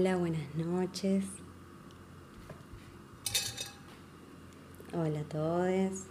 [0.00, 1.26] Hola, buenas noches.
[4.94, 6.06] Hola a todos.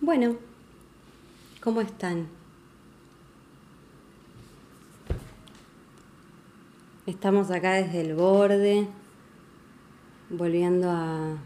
[0.00, 0.34] Bueno,
[1.62, 2.26] ¿cómo están?
[7.06, 8.88] Estamos acá desde el borde,
[10.28, 11.36] volviendo a...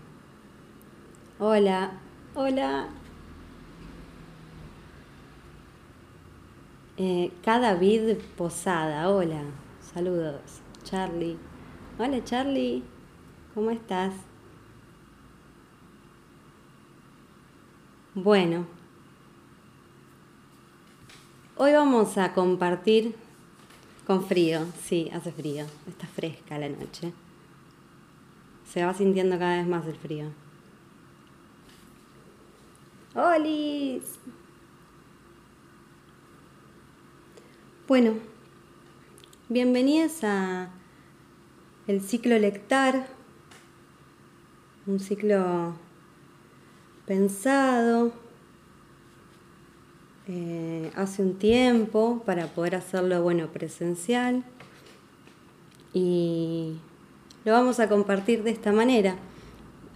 [1.39, 2.01] Hola,
[2.35, 2.89] hola.
[6.97, 9.43] Eh, cada vid posada, hola,
[9.93, 10.61] saludos.
[10.85, 11.37] Charlie.
[11.99, 12.85] Hola Charlie,
[13.53, 14.15] ¿cómo estás?
[18.15, 18.67] Bueno,
[21.57, 23.17] hoy vamos a compartir
[24.07, 27.13] con frío, sí, hace frío, está fresca la noche.
[28.71, 30.31] Se va sintiendo cada vez más el frío.
[33.17, 34.21] ¡Holis!
[37.87, 38.15] Bueno,
[39.51, 40.71] bienvenidos a
[41.87, 43.09] el ciclo Lectar,
[44.87, 45.75] un ciclo
[47.05, 48.11] pensado
[50.29, 54.45] eh, hace un tiempo para poder hacerlo bueno presencial.
[55.93, 56.79] Y
[57.45, 59.17] lo vamos a compartir de esta manera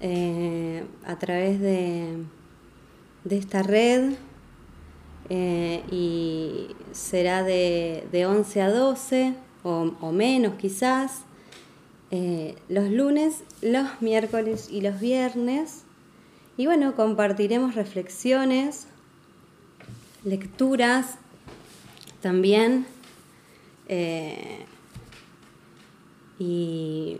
[0.03, 2.19] eh, a través de,
[3.25, 4.13] de esta red
[5.31, 11.23] eh, y será de, de, 11 a 12 o, menos quizás.
[12.69, 15.85] Los lunes, los miércoles y los viernes.
[16.57, 18.89] Y bueno, compartiremos reflexiones,
[20.25, 21.19] lecturas
[22.21, 22.87] también.
[23.89, 24.67] Eh,
[26.39, 27.17] y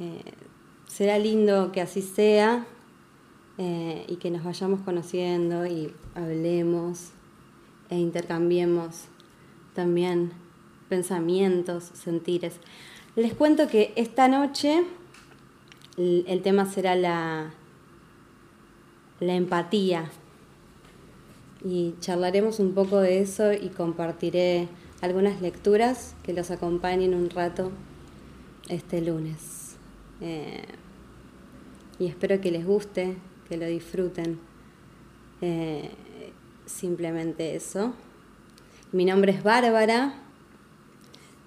[0.00, 0.22] eh,
[0.86, 2.66] será lindo que así sea
[3.58, 7.10] eh, y que nos vayamos conociendo y hablemos
[7.90, 9.04] e intercambiemos
[9.74, 10.32] también
[10.88, 12.54] pensamientos, sentires.
[13.14, 14.84] Les cuento que esta noche
[15.96, 17.54] el tema será la,
[19.20, 20.10] la empatía.
[21.64, 24.68] Y charlaremos un poco de eso y compartiré
[25.00, 27.72] algunas lecturas que los acompañen un rato
[28.68, 29.76] este lunes.
[30.20, 30.64] Eh,
[31.98, 33.16] y espero que les guste,
[33.48, 34.38] que lo disfruten.
[35.40, 35.90] Eh,
[36.66, 37.94] simplemente eso.
[38.92, 40.14] Mi nombre es Bárbara.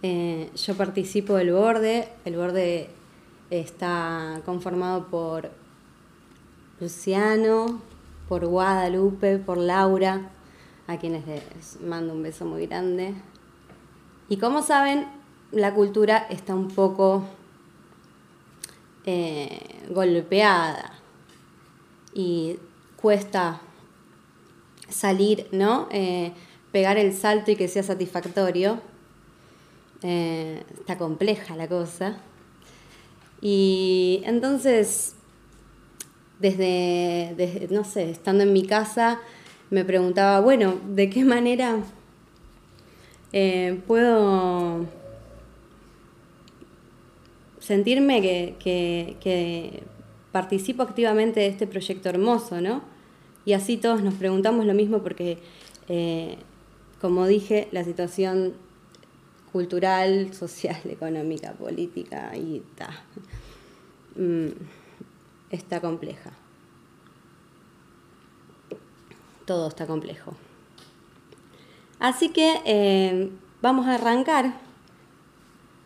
[0.02, 2.10] Eh, yo participo del borde.
[2.26, 2.90] El borde
[3.50, 5.50] Está conformado por
[6.80, 7.82] Luciano,
[8.28, 10.30] por Guadalupe, por Laura,
[10.86, 13.16] a quienes les mando un beso muy grande.
[14.28, 15.08] Y como saben,
[15.52, 17.24] la cultura está un poco
[19.08, 20.99] eh, golpeada
[22.14, 22.58] y
[22.96, 23.62] cuesta
[24.90, 25.88] salir, ¿no?
[25.92, 26.34] Eh,
[26.72, 28.81] pegar el salto y que sea satisfactorio.
[30.02, 32.18] Eh, está compleja la cosa.
[33.42, 35.16] Y entonces,
[36.40, 39.19] desde, no sé, estando en mi casa,
[39.69, 41.78] me preguntaba, bueno, ¿de qué manera
[43.31, 44.88] eh, puedo
[47.59, 49.84] sentirme que,
[50.32, 52.82] participo activamente de este proyecto hermoso, ¿no?
[53.46, 55.40] Y así todos nos preguntamos lo mismo porque,
[55.88, 56.38] eh,
[57.02, 58.54] como dije, la situación
[59.52, 62.90] cultural, social, económica, política y está,
[64.16, 64.50] mm,
[65.52, 66.32] está compleja.
[69.46, 70.34] Todo está complejo.
[71.98, 74.54] Así que eh, vamos a arrancar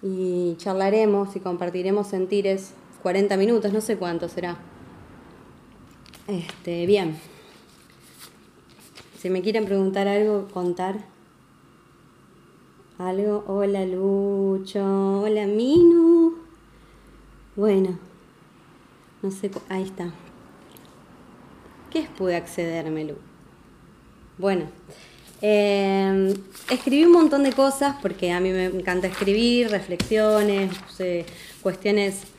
[0.02, 4.58] y charlaremos y compartiremos sentires 40 minutos, no sé cuánto será.
[6.26, 7.20] Este, bien.
[9.20, 10.96] Si me quieren preguntar algo, contar
[12.98, 13.44] algo.
[13.48, 16.36] Hola Lucho, hola Minu.
[17.58, 18.00] Bueno,
[19.22, 20.12] no sé, ahí está.
[21.92, 23.16] ¿Qué pude accederme, Lu?
[24.38, 24.66] Bueno,
[25.42, 26.34] em,
[26.72, 30.72] escribí un montón de cosas porque a mí me encanta escribir, reflexiones,
[31.62, 32.33] cuestiones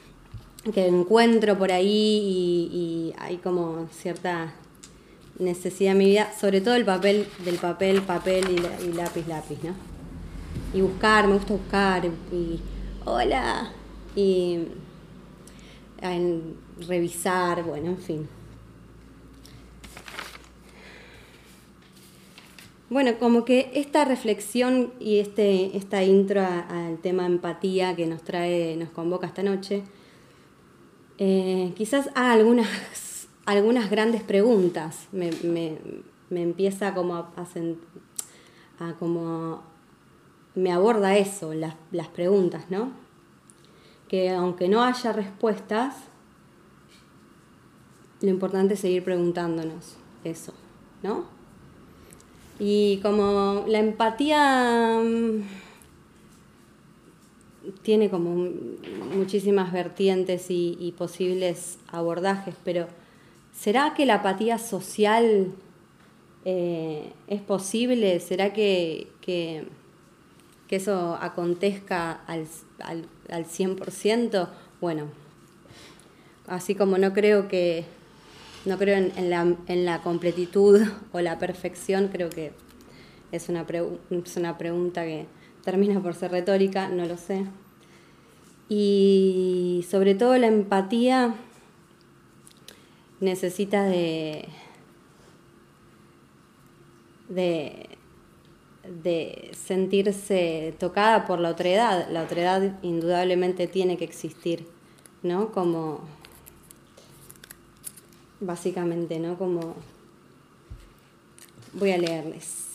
[0.73, 4.55] que encuentro por ahí y, hay como cierta
[5.39, 8.45] necesidad en mi vida, sobre todo el papel, del papel, papel
[8.83, 9.75] y lápiz, lápiz, ¿no?
[10.75, 12.61] y buscar, me gusta buscar y
[13.05, 13.71] hola
[14.17, 14.59] y
[16.87, 18.29] revisar, bueno, en fin.
[22.91, 28.77] Bueno, como que esta reflexión y este, esta intro al tema empatía que nos trae,
[28.77, 29.83] nos convoca esta noche,
[31.19, 32.69] eh, quizás algunas,
[33.47, 35.09] algunas grandes preguntas.
[35.13, 35.31] Me,
[36.35, 37.33] me empieza como a,
[38.81, 39.63] a, como
[40.55, 42.93] me aborda eso, las, las preguntas, ¿no?
[44.09, 45.97] Que aunque no haya respuestas,
[48.21, 50.53] lo importante es seguir preguntándonos eso,
[51.03, 51.25] ¿no?
[52.59, 55.43] Y como la empatía mm,
[57.83, 58.51] tiene como
[59.15, 62.89] muchísimas vertientes y, posibles abordajes, pero
[63.53, 65.53] ¿será que la apatía social
[66.45, 68.21] eh, es posible?
[68.21, 69.65] ¿Será que, que,
[70.71, 72.49] eso acontezca al,
[72.81, 74.49] al, al 100%?
[74.81, 75.05] Bueno,
[76.49, 77.85] así como no creo que
[78.65, 80.81] no creo en, la, en, la, completitud
[81.13, 82.53] o la perfección, creo que
[83.33, 83.67] es una,
[84.11, 85.27] es una pregunta que
[85.65, 87.47] termina por ser retórica, no lo sé.
[88.69, 91.35] Y sobre todo la empatía
[93.21, 94.49] necesita de,
[97.29, 97.89] de,
[99.55, 102.09] sentirse tocada por la otredad.
[102.11, 104.67] La otredad indudablemente tiene que existir,
[105.23, 105.53] ¿no?
[105.53, 106.01] Como
[108.41, 109.39] básicamente, ¿no?
[109.39, 109.75] Como
[111.73, 112.74] voy a leerles.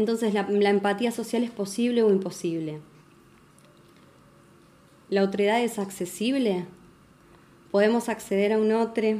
[0.00, 2.80] Entonces, ¿la, empatía social es posible o imposible?
[5.10, 6.64] ¿La otredad es accesible?
[7.70, 9.18] ¿Podemos acceder a un otro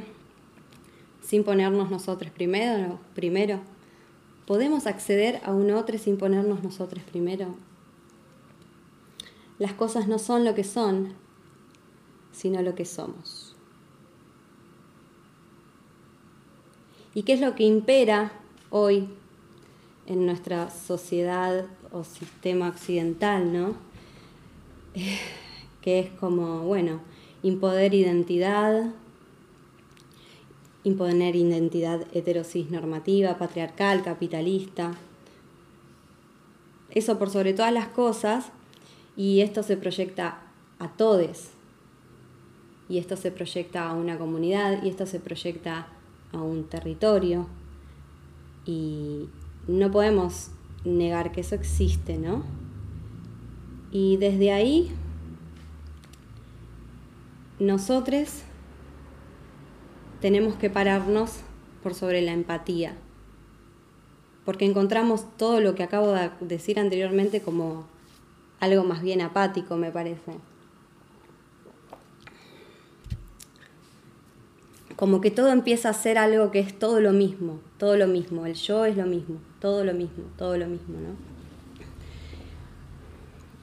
[1.21, 2.99] sin ponernos nosotros primero?
[3.13, 3.59] primero?
[4.47, 7.53] ¿Podemos acceder a un otro sin ponernos nosotros primero?
[9.59, 11.13] Las cosas no son lo que son,
[12.31, 13.55] sino lo que somos.
[17.13, 18.31] ¿Y qué es lo que impera
[18.71, 19.07] hoy
[20.11, 23.75] en nuestra sociedad o sistema occidental, ¿no?
[25.81, 26.99] que es como, bueno,
[27.43, 28.91] imponer identidad,
[30.83, 34.91] imponer identidad heterosis normativa, patriarcal, capitalista.
[36.89, 38.51] Eso por sobre todas las cosas,
[39.15, 40.41] y esto se proyecta
[40.79, 41.51] a todos,
[42.89, 45.87] y esto se proyecta a una comunidad, y esto se proyecta
[46.33, 47.47] a un territorio,
[48.65, 49.29] y,
[49.67, 50.51] no podemos
[50.85, 52.43] negar que eso existe, ¿no?
[53.91, 54.91] Y desde ahí,
[57.59, 58.41] nosotros
[60.19, 61.37] tenemos que pararnos
[61.83, 62.95] por sobre la empatía,
[64.45, 67.85] porque encontramos todo lo que acabo de decir anteriormente como
[68.59, 70.33] algo más bien apático, me parece.
[75.01, 78.45] como que todo empieza a ser algo que es todo lo mismo, todo lo mismo,
[78.45, 81.15] el yo es lo mismo, todo lo mismo, todo lo mismo, ¿no?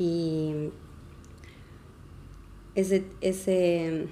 [0.04, 0.70] Y
[2.74, 4.08] ese, ese,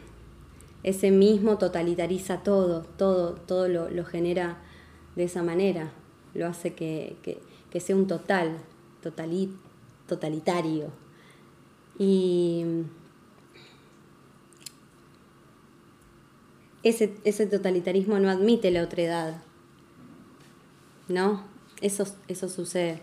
[0.85, 4.58] ese mismo totalitariza todo, todo, todo lo, genera
[5.17, 5.91] de esa manera,
[6.35, 7.17] lo hace que,
[7.81, 8.58] sea un total,
[10.06, 10.93] totalitario.
[11.99, 12.64] Y
[16.85, 17.08] ese,
[17.49, 19.43] totalitarismo no admite la otredad.
[21.08, 21.44] ¿No?
[21.81, 23.01] Eso, eso sucede.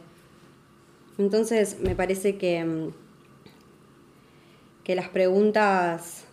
[1.18, 2.90] Entonces me parece que, mm,
[4.84, 6.26] que las preguntas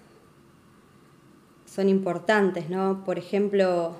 [1.66, 3.04] son importantes, ¿no?
[3.04, 3.96] Por ejemplo,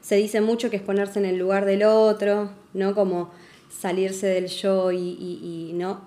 [0.00, 2.94] se dice mucho que es ponerse en el lugar del otro, ¿no?
[2.94, 3.30] Como
[3.68, 6.02] salirse del yo y, y, ¿no?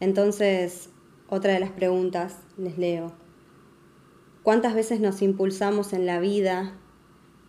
[0.00, 0.90] Entonces,
[1.28, 3.12] otra de las preguntas, les leo.
[4.42, 6.74] ¿Cuántas veces nos impulsamos en la vida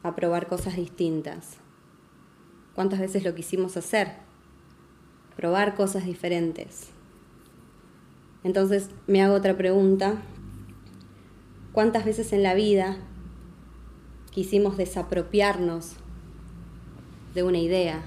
[0.01, 1.57] a probar cosas distintas?
[2.75, 4.11] ¿Cuántas veces lo quisimos hacer?
[5.37, 6.89] Probar cosas diferentes.
[8.43, 10.21] Entonces me hago otra pregunta.
[11.71, 12.97] ¿Cuántas veces en la vida
[14.31, 15.93] quisimos desapropiarnos
[17.33, 18.03] de una idea,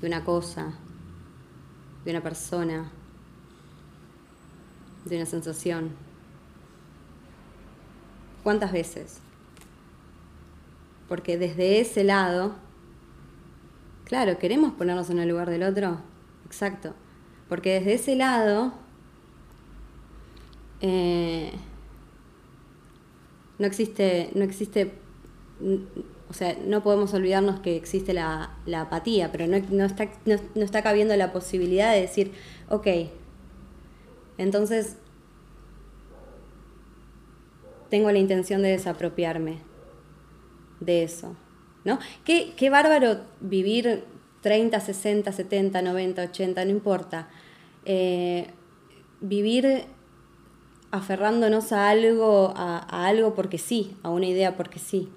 [0.00, 0.72] de una cosa,
[2.04, 2.92] de una persona,
[5.04, 5.90] de una sensación?
[8.44, 9.18] ¿Cuántas veces?
[11.08, 12.54] Porque desde ese lado,
[14.06, 15.98] claro, queremos ponernos en el lugar del otro,
[16.46, 16.94] exacto,
[17.48, 18.72] porque desde ese lado
[20.80, 21.52] eh,
[23.58, 24.92] no existe, no existe,
[26.30, 30.82] o sea, no podemos olvidarnos que existe la, apatía, pero no, no, está, no está
[30.82, 32.32] cabiendo la posibilidad de decir,
[32.70, 32.86] ok,
[34.38, 34.96] entonces
[37.90, 39.58] tengo la intención de desapropiarme
[40.80, 41.36] de eso.
[41.86, 42.00] ¿No?
[42.24, 44.04] Qué, qué bárbaro vivir
[44.42, 47.28] 30, 60, 70, 90, 80, no importa.
[47.84, 48.48] Eh,
[49.20, 49.84] vivir
[50.90, 55.08] aferrándonos a algo, a, algo porque sí, a una idea porque sí.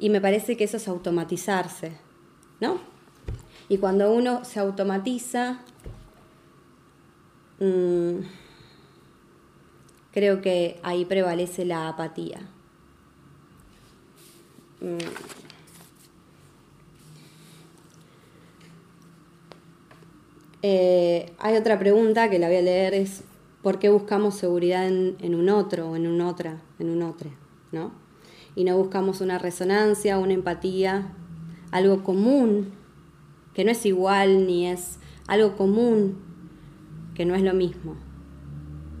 [0.00, 1.96] Y me parece que eso es automatizarse,
[2.60, 2.80] ¿no?
[3.68, 5.60] Y cuando uno se automatiza,
[7.60, 8.16] mm,
[10.10, 12.40] creo que ahí prevalece la apatía.
[14.80, 15.41] Mm.
[20.62, 23.24] Eh, hay otra pregunta que la voy a leer, es
[23.62, 27.30] ¿por qué buscamos seguridad en, un otro o en un otra, en un otro,
[27.72, 27.92] ¿no?
[28.54, 31.14] Y no buscamos una resonancia, una empatía,
[31.72, 32.72] algo común,
[33.54, 36.18] que no es igual ni es algo común,
[37.14, 37.96] que no es lo mismo,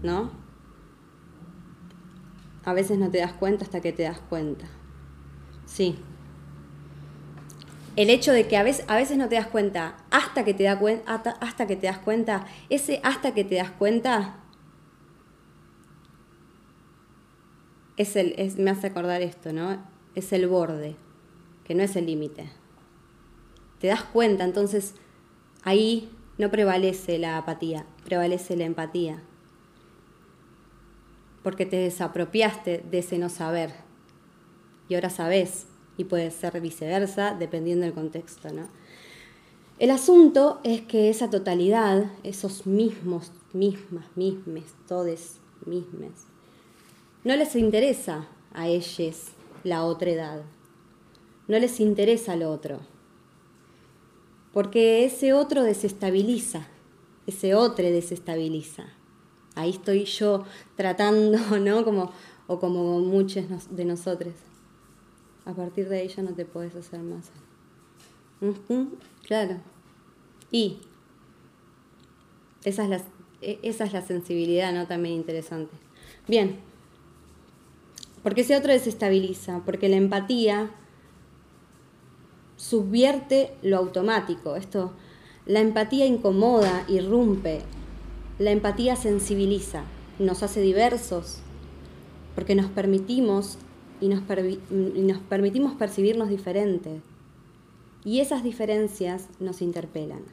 [0.02, 0.30] ¿no?
[2.64, 4.66] A veces no te das cuenta hasta que te das cuenta.
[5.66, 5.96] Sí.
[7.94, 10.64] El hecho de que a veces, a veces no te das cuenta hasta que te,
[10.64, 14.36] da hasta, hasta que te das cuenta, ese hasta que te das cuenta
[17.96, 19.78] es el, es, me hace acordar esto, ¿no?
[20.14, 20.96] Es el borde,
[21.64, 22.50] que no es el límite.
[23.78, 24.94] Te das cuenta, entonces
[25.62, 29.22] ahí no prevalece la apatía, prevalece la empatía.
[31.42, 33.72] Porque te desapropiaste de ese no saber.
[34.88, 38.68] Y ahora sabes, y puede ser viceversa, dependiendo del contexto, ¿no?
[39.78, 46.12] El asunto es que esa totalidad, esos mismos, mismas, mismes, todes, mismes,
[47.24, 49.28] no les interesa a ellos
[49.64, 50.42] la otra edad.
[51.48, 52.80] No les interesa lo otro.
[54.52, 56.66] Porque ese otro desestabiliza,
[57.26, 58.86] ese otro desestabiliza.
[59.54, 60.44] Ahí estoy yo
[60.76, 61.84] tratando, ¿no?
[61.84, 62.12] Como,
[62.46, 64.34] o como muchos de nosotros.
[65.44, 67.30] A partir de ahí ya no te puedes hacer más.
[69.26, 69.56] claro.
[70.50, 70.78] Y
[72.64, 73.00] esa es, la,
[73.40, 74.86] e, esa es la sensibilidad, ¿no?
[74.86, 75.74] También interesante.
[76.28, 76.58] Bien,
[78.22, 80.70] porque ese otro desestabiliza, porque la empatía
[82.56, 84.54] subvierte lo automático.
[84.54, 84.92] Esto,
[85.46, 87.62] la empatía incomoda, irrumpe.
[88.38, 89.82] La empatía sensibiliza,
[90.18, 91.38] nos hace diversos,
[92.34, 93.58] porque nos permitimos
[94.02, 97.00] y nos, permitimos percibirnos diferentes.
[98.04, 100.24] Y esas diferencias nos interpelan.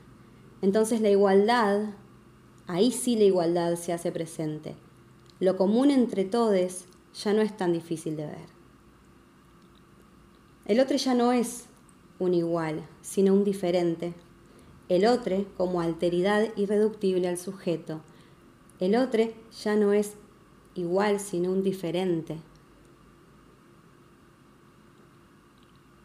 [0.64, 1.92] Entonces la igualdad,
[2.66, 4.76] ahí sí la igualdad se hace presente.
[5.40, 6.86] Lo común entre todos
[7.24, 8.50] ya no es tan difícil de ver.
[10.66, 11.66] El otro ya no es
[12.18, 14.14] un igual, sino un diferente.
[14.90, 18.02] El otro como alteridad irreductible al sujeto.
[18.80, 19.26] El otro
[19.64, 20.14] ya no es
[20.74, 22.40] igual, sino un diferente.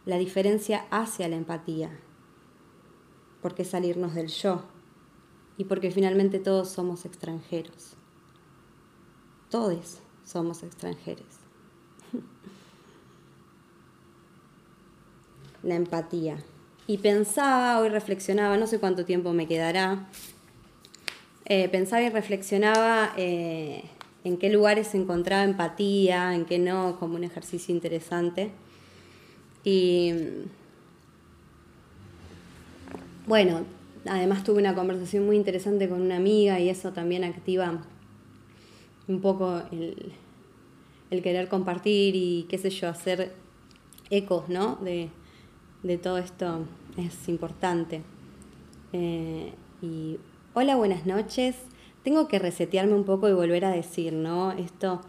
[0.05, 1.89] La diferencia hacia la empatía,
[3.41, 4.63] porque salirnos del yo
[5.57, 7.95] y porque finalmente todos somos extranjeros.
[9.49, 11.25] Todos somos extranjeros.
[15.63, 16.37] La empatía.
[16.87, 20.07] Y pensaba, hoy reflexionaba, no sé cuánto tiempo me quedará,
[21.45, 23.83] eh, pensaba y reflexionaba eh,
[24.23, 28.51] en qué lugares se encontraba empatía, en qué no, como un ejercicio interesante.
[29.65, 30.13] Y
[33.25, 33.63] bueno,
[34.05, 37.81] además tuve una conversación muy interesante con una amiga y eso también activa
[39.07, 40.13] un poco el,
[41.23, 43.31] querer compartir y qué sé yo, hacer
[44.09, 44.75] ecos, ¿no?
[44.75, 45.09] De,
[45.97, 46.65] todo esto
[46.97, 48.01] es importante.
[48.93, 50.17] Eh, y
[50.53, 51.55] hola, buenas noches.
[52.03, 54.51] Tengo que resetearme un poco y volver a decir, ¿no?
[54.51, 55.01] Esto,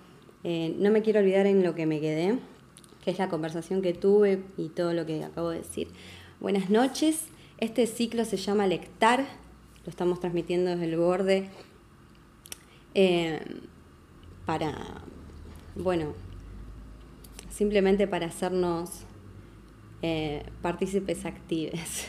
[0.44, 2.38] eh, no me quiero olvidar en lo que me quedé,
[3.06, 5.86] que es la conversación que tuve y todo lo que acabo de decir.
[6.40, 7.28] Buenas noches.
[7.58, 9.20] Este ciclo se llama Lectar,
[9.84, 11.48] lo estamos transmitiendo desde el borde.
[12.94, 13.40] Eh,
[14.44, 15.02] para,
[15.76, 16.14] bueno,
[17.48, 18.90] simplemente para hacernos
[20.02, 22.08] eh, partícipes actives.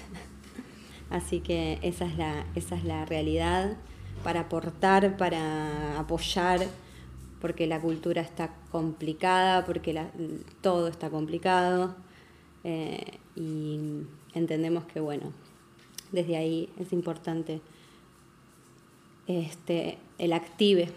[1.12, 3.78] Así que esa es, la, esa es la realidad,
[4.24, 6.62] para aportar, para apoyar,
[7.42, 10.08] porque la cultura está complicada, porque
[10.62, 11.96] todo está complicado
[12.64, 13.80] eh, y
[14.34, 15.32] entendemos que, bueno,
[16.12, 17.62] desde ahí es importante
[19.28, 20.90] este, el active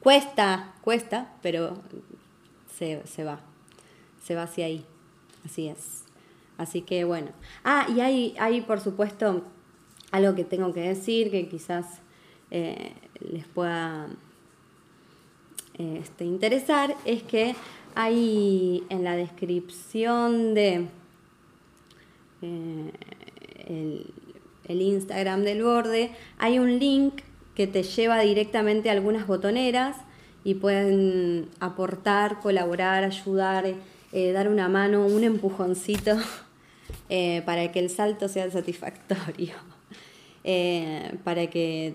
[0.00, 1.76] Cuesta, cuesta, pero
[2.74, 3.40] se, va,
[4.24, 4.82] se va hacia ahí,
[5.44, 6.04] así es.
[6.56, 7.32] Así que bueno.
[7.64, 9.44] Ah, y hay, hay por supuesto
[10.10, 12.00] algo que tengo que decir que quizás
[12.50, 14.08] eh, les pueda
[15.80, 17.54] este, interesar, es que
[17.94, 20.86] hay en la descripción de
[22.42, 22.92] eh,
[24.68, 27.22] el, Instagram del borde, hay un link
[27.54, 29.96] que te lleva directamente a algunas botoneras
[30.44, 33.74] y pueden aportar, colaborar, ayudar,
[34.12, 36.16] eh, dar una mano, un empujoncito
[37.08, 39.54] eh, para que el salto sea satisfactorio,
[41.24, 41.94] para que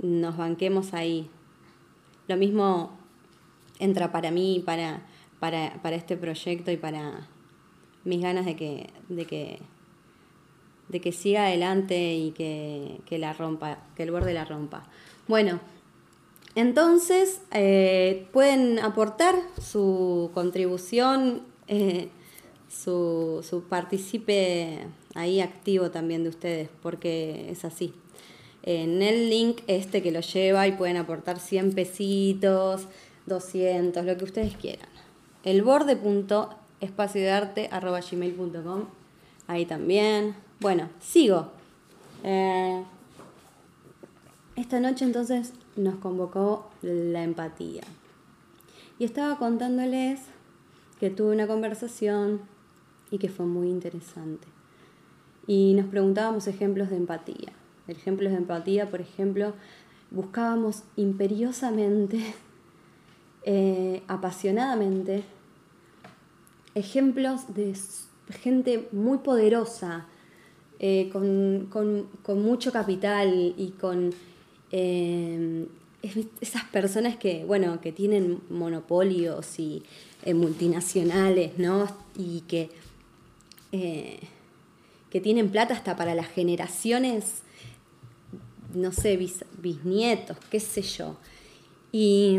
[0.00, 1.30] nos banquemos ahí.
[2.28, 3.01] Lo mismo
[3.82, 5.02] entra para mí, para,
[5.40, 7.28] para, para este proyecto y para
[8.04, 9.58] mis ganas de que, de que,
[10.88, 14.84] de que siga adelante y que, que la rompa, que el borde la rompa.
[15.28, 15.60] Bueno,
[16.54, 22.08] entonces eh, pueden aportar su contribución, eh,
[22.68, 27.94] su, su participe ahí activo también de ustedes, porque es así.
[28.62, 32.86] En el link este que lo lleva y pueden aportar 100 pesitos,
[33.26, 34.88] 200, lo que ustedes quieran.
[35.44, 35.62] El
[38.10, 38.84] gmail.com
[39.46, 40.34] ahí también.
[40.60, 41.50] Bueno, sigo.
[42.24, 42.82] Eh,
[44.56, 47.82] esta noche entonces nos convocó la empatía.
[48.98, 50.20] Y estaba contándoles
[51.00, 52.40] que tuve una conversación
[53.10, 54.46] y que fue muy interesante.
[55.46, 57.52] Y nos preguntábamos ejemplos de empatía.
[57.88, 59.54] Ejemplos de empatía, por ejemplo,
[60.10, 62.34] buscábamos imperiosamente,
[63.44, 65.24] eh, apasionadamente,
[66.76, 67.74] ejemplos de
[68.40, 70.06] gente muy poderosa,
[70.78, 74.10] eh, con, con, mucho capital y con
[74.70, 75.66] eh,
[76.40, 79.82] esas personas que, bueno, que tienen monopolios y
[80.32, 81.88] multinacionales, ¿no?
[82.16, 82.70] Y que,
[83.72, 87.42] que tienen plata hasta para las generaciones,
[88.74, 89.18] no sé,
[89.58, 91.16] bisnietos, qué sé yo.
[91.92, 92.38] Y,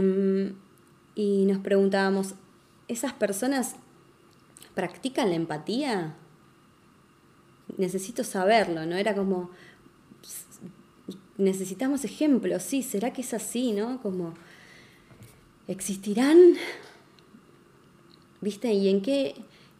[1.15, 2.35] y nos preguntábamos,
[2.87, 3.75] ¿esas personas
[4.75, 6.15] practican la empatía?
[7.77, 8.95] Necesito saberlo, ¿no?
[8.95, 9.49] Era como,
[11.37, 14.01] necesitamos ejemplos, sí, ¿será que es así, no?
[14.01, 14.33] Como,
[15.67, 16.55] ¿existirán?
[18.41, 18.73] ¿Viste?
[18.73, 19.35] ¿Y en qué,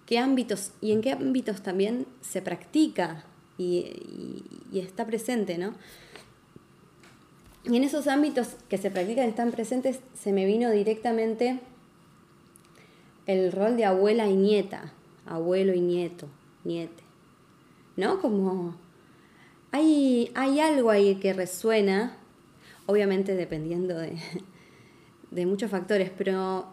[0.06, 3.26] qué ámbitos, y en qué ámbitos también se practica
[3.58, 5.74] y, y está presente, ¿no?
[7.63, 11.60] Y en esos ámbitos que se practican están presentes, se me vino directamente
[13.26, 14.91] el rol de abuela y nieta,
[15.26, 16.28] abuelo y nieto,
[16.65, 17.04] niete,
[17.95, 18.19] ¿no?
[18.19, 18.76] Como
[19.71, 22.17] hay, hay algo ahí que resuena,
[22.86, 24.17] obviamente dependiendo de,
[25.32, 26.67] de muchos factores, pero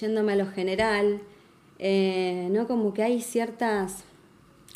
[0.00, 1.20] yéndome a lo general,
[1.78, 2.66] eh, ¿no?
[2.66, 4.04] Como que hay ciertas...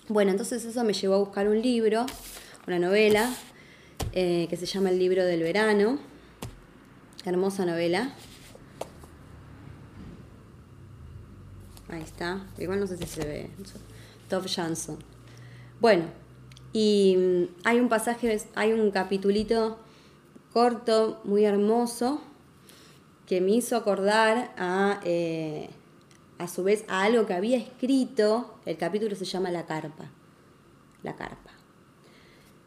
[0.08, 2.06] Bueno, entonces eso me llevó a buscar un libro,
[2.66, 3.30] una novela,
[4.20, 5.96] eh, que se llama El libro del verano,
[7.24, 8.14] hermosa novela,
[11.88, 12.44] Ahí está.
[12.58, 13.50] Igual no sé si se ve.
[14.28, 14.98] Top Jansson.
[15.80, 16.04] Bueno,
[16.72, 19.78] y mm, hay un pasaje, hay un capitulito
[20.52, 22.20] corto, muy hermoso,
[23.24, 25.70] que me hizo acordar a, eh,
[26.38, 28.58] a su vez, a algo que había escrito.
[28.66, 30.10] El capítulo se llama La carpa.
[31.04, 31.52] La carpa.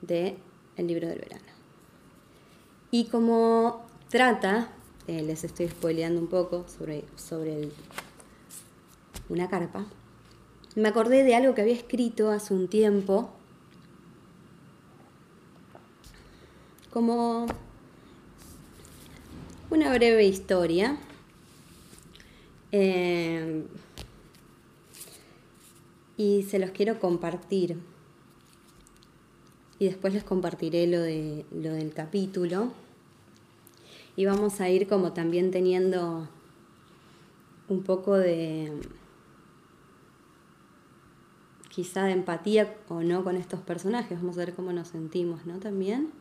[0.02, 0.38] De
[0.82, 1.46] El libro del verano.
[2.90, 4.70] Y como trata,
[5.06, 7.70] eh, les estoy spoileando un poco sobre, sobre
[9.30, 9.86] una carpa,
[10.76, 13.30] me acordé de algo que había escrito hace un tiempo,
[16.90, 17.46] como
[19.70, 20.98] una breve historia.
[22.72, 23.68] Eh,
[26.18, 27.91] y se los quiero compartir.
[29.82, 32.72] Y después les compartiré lo, de, lo del capítulo.
[34.16, 36.30] Y vamos a ir como también teniendo
[37.68, 38.80] un poco de,
[41.70, 45.58] quizá de empatía o no con estos personajes, vamos a ver cómo nos sentimos, ¿no?
[45.58, 46.12] También.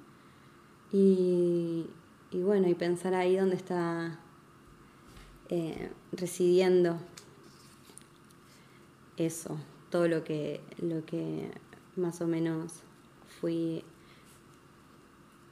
[0.90, 1.85] Y,
[2.33, 4.20] bueno, y pensar ahí dónde está
[5.51, 6.99] eh, residiendo
[9.18, 9.59] eso,
[9.90, 11.51] todo lo que, lo que
[11.94, 12.85] más o menos
[13.40, 13.83] fui,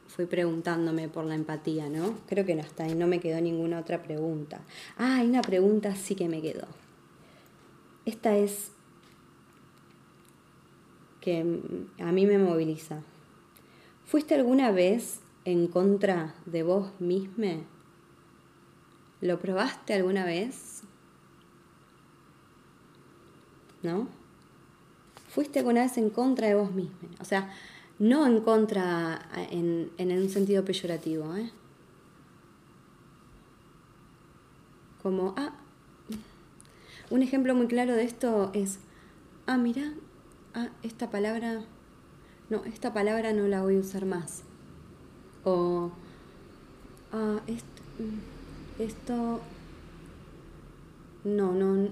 [0.09, 2.18] fui preguntándome por la empatía, ¿no?
[2.27, 4.61] Creo que no está y no me quedó ninguna otra pregunta.
[4.96, 6.66] Ah, hay una pregunta sí que me quedó.
[8.05, 8.70] Esta es
[11.20, 11.40] que
[11.98, 13.03] a mí me moviliza.
[14.07, 17.64] ¿Fuiste alguna vez en contra de vos misma?
[19.20, 20.83] ¿Lo probaste alguna vez?
[23.83, 24.09] ¿No?
[25.29, 27.09] ¿Fuiste alguna vez en contra de vos misma?
[27.20, 27.53] O sea,
[27.99, 31.51] no en contra en, en un sentido peyorativo, ¿eh?
[35.03, 35.53] Como, ah,
[37.11, 38.79] un ejemplo muy claro de esto es,
[39.47, 39.93] ah, mira,
[40.55, 41.63] ah, esta palabra,
[42.51, 44.43] no, esta palabra no la voy a usar más.
[45.45, 45.91] O,
[47.13, 47.83] ah, esto,
[48.79, 49.41] esto,
[51.25, 51.89] no, no,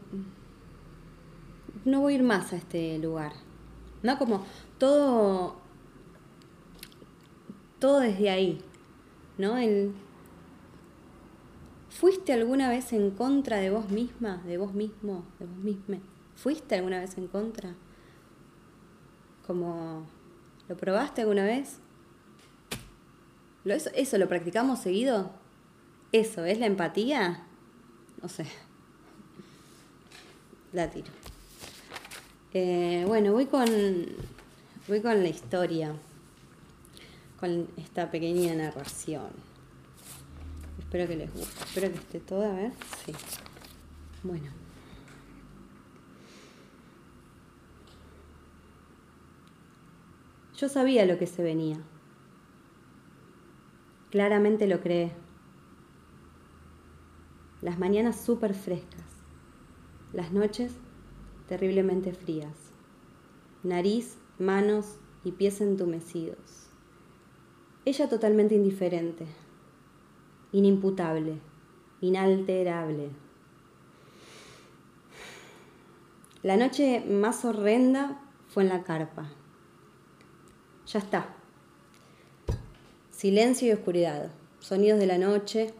[1.84, 3.32] no voy a ir más a este lugar.
[4.02, 4.18] ¿No?
[4.18, 4.44] Como
[4.78, 5.56] todo,
[7.78, 8.60] todo desde ahí,
[9.38, 9.56] ¿no?
[9.58, 9.92] El,
[11.90, 15.98] ¿Fuiste alguna vez en contra de vos misma, de vos mismo, de vos misma?
[16.34, 17.74] ¿Fuiste alguna vez en contra?
[19.46, 20.06] Como,
[20.68, 21.78] ¿lo probaste alguna vez?
[23.64, 25.30] ¿Lo, eso, ¿Eso lo practicamos seguido?
[26.12, 27.46] ¿Eso es la empatía?
[28.20, 28.46] No sé.
[30.72, 31.08] La tiro.
[32.52, 33.66] Eh, bueno, voy con,
[34.88, 35.94] voy con la historia,
[37.38, 39.28] con esta pequeña narración.
[40.78, 42.72] Espero que les guste, espero que esté toda, a ver,
[43.04, 43.12] sí.
[44.22, 44.50] Bueno.
[50.56, 51.78] Yo sabía lo que se venía.
[54.10, 55.12] Claramente lo creé.
[57.60, 59.04] Las mañanas súper frescas.
[60.12, 60.72] Las noches
[61.46, 62.54] terriblemente frías.
[63.62, 66.65] Nariz, manos y pies entumecidos.
[67.86, 69.26] Ella totalmente indiferente,
[70.50, 71.38] inimputable,
[72.00, 73.10] inalterable.
[76.42, 79.30] La noche más horrenda fue en la carpa.
[80.88, 81.28] Ya está.
[83.12, 85.72] Silencio y oscuridad, sonidos de la noche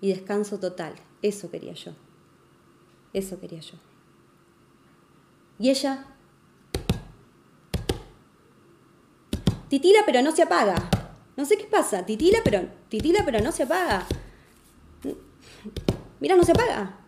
[0.00, 0.94] y descanso total.
[1.20, 1.92] Eso quería yo.
[3.12, 3.76] Eso quería yo.
[5.58, 6.06] Y ella
[9.68, 11.01] titila pero no se apaga.
[11.42, 14.06] No sé qué pasa, titila pero titila pero no se apaga.
[16.20, 17.00] Mira, no se apaga.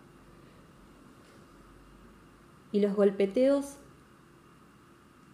[2.73, 3.77] Y los golpeteos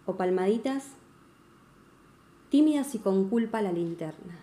[0.05, 0.89] o palmaditas
[2.49, 4.39] tímidas y con culpa la linterna.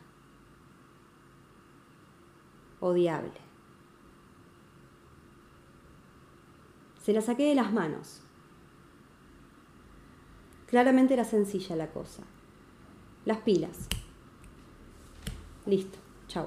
[2.80, 3.40] Odiable.
[7.00, 8.22] Se la saqué de las manos.
[10.66, 12.24] Claramente era sencilla la cosa.
[13.24, 13.88] Las pilas.
[15.68, 16.46] Listo, chao.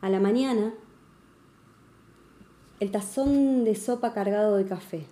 [0.00, 0.72] A la mañana,
[2.80, 5.04] el tazón de sopa cargado de café.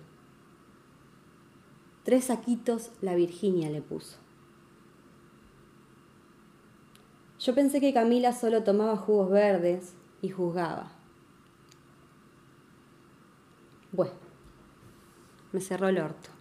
[2.03, 4.17] Tres saquitos la Virginia le puso.
[7.39, 10.91] Yo pensé que Camila solo tomaba jugos verdes y juzgaba.
[13.91, 14.15] Bueno,
[15.51, 16.36] me cerró el orto.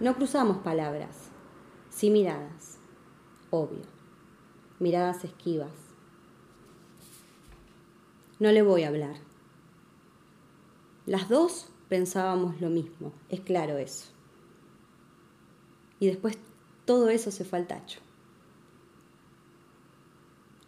[0.00, 1.30] No cruzamos palabras,
[1.88, 2.78] sí miradas,
[3.50, 3.82] obvio,
[4.80, 5.70] miradas esquivas.
[8.40, 9.16] No le voy a hablar.
[11.06, 14.10] Las dos pensábamos lo mismo, es claro eso.
[16.00, 16.38] Y después
[16.84, 18.00] todo eso se fue al tacho.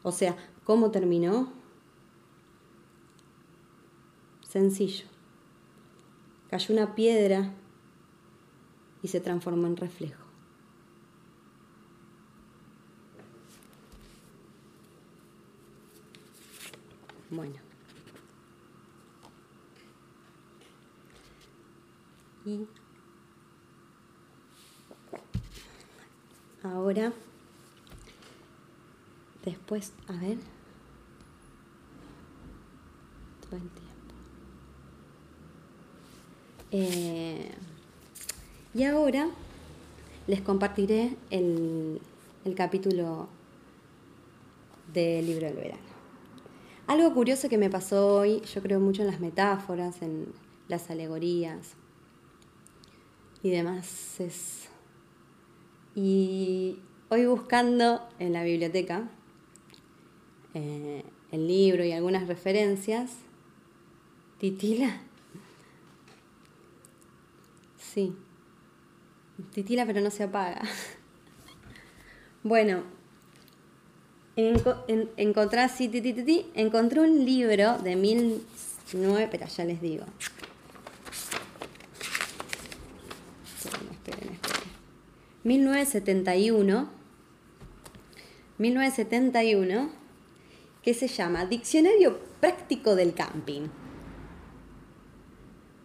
[0.04, 1.52] O sea, ¿cómo terminó?
[4.48, 5.06] Sencillo.
[6.48, 7.52] Cayó una piedra
[9.06, 10.20] y se transformó en reflejo.
[17.30, 17.54] Bueno.
[22.44, 22.66] Y
[26.64, 27.12] ahora,
[29.44, 30.38] después, a ver,
[33.40, 34.14] todo el tiempo.
[36.72, 37.54] Eh,
[38.76, 39.30] y ahora
[40.26, 41.98] les compartiré el,
[42.44, 43.26] el capítulo
[44.92, 45.80] del libro del verano.
[46.86, 50.26] Algo curioso que me pasó hoy, yo creo mucho en las metáforas, en
[50.68, 51.72] las alegorías
[53.42, 54.20] y demás.
[54.20, 54.68] Es...
[55.94, 59.08] Y hoy buscando en la biblioteca
[60.52, 63.16] eh, el libro y algunas referencias,
[64.38, 65.00] Titila
[67.78, 68.14] Sí.
[69.52, 70.62] Titila pero no se apaga.
[72.42, 72.82] bueno,
[74.36, 75.90] encontré así,
[76.54, 80.04] encontré un libro de 1009, pero ya les digo.
[83.56, 84.70] Esperen, esperen, esperen.
[85.44, 86.96] 1971.
[88.58, 89.90] 1971,
[90.82, 93.68] que se llama Diccionario Práctico del Camping.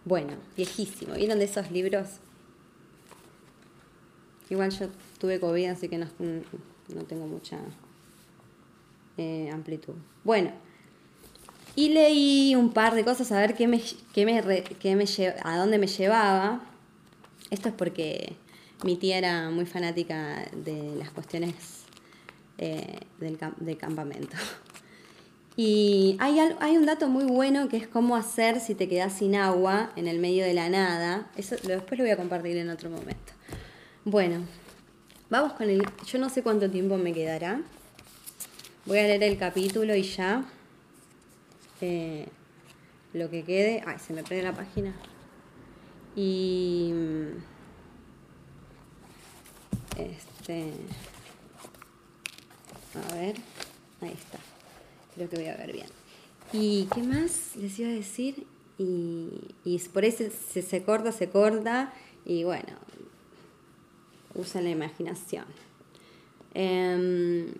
[0.04, 1.14] Bueno, viejísimo.
[1.14, 2.20] ¿Vieron de esos libros?
[4.52, 4.86] Igual yo
[5.18, 6.06] tuve COVID, así que no,
[7.08, 7.58] tengo mucha
[9.16, 9.94] eh, amplitud.
[10.24, 10.50] Bueno,
[11.74, 13.80] y leí un par de cosas a ver qué me,
[14.12, 15.06] qué me, qué me
[15.42, 16.60] a dónde me llevaba.
[17.48, 18.34] Esto es porque
[18.84, 21.54] mi tía era muy fanática de las cuestiones
[22.58, 24.36] eh, del, del, campamento.
[25.56, 29.34] Y hay, hay un dato muy bueno que es cómo hacer si te quedas sin
[29.34, 31.30] agua en el medio de la nada.
[31.36, 33.32] Eso después lo voy a compartir en otro momento.
[34.04, 34.44] Bueno,
[35.30, 35.86] vamos con el...
[36.06, 37.62] Yo no sé cuánto tiempo me quedará.
[38.84, 40.44] Voy a leer el capítulo y ya.
[41.80, 42.26] Eh,
[43.12, 43.80] lo que quede.
[43.86, 44.92] Ay, se me prende la página.
[46.16, 46.92] Y.
[49.96, 50.72] Este.
[53.08, 53.36] A ver.
[54.00, 54.38] Ahí está.
[55.14, 55.86] Creo que voy a ver bien.
[56.52, 58.48] ¿Y qué más les iba a decir?
[58.78, 61.92] Y, y por eso se, se corta, se corta.
[62.24, 62.74] Y bueno,
[64.34, 65.44] usen la imaginación.
[66.54, 67.52] Eh,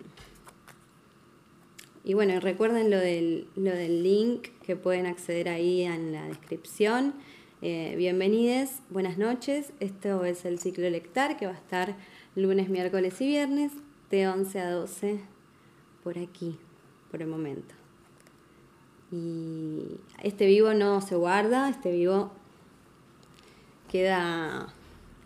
[2.05, 7.13] y bueno, recuerden lo del, lo del link que pueden acceder ahí en la descripción.
[7.61, 9.71] Eh, bienvenidos, buenas noches.
[9.79, 11.95] Esto es el ciclo lectar que va a estar
[12.35, 13.71] lunes, miércoles y viernes
[14.11, 15.21] de 11 a 12
[16.03, 16.57] por aquí,
[17.09, 17.73] por el momento.
[19.13, 22.31] Y este vivo no se guarda, este vivo
[23.89, 24.73] queda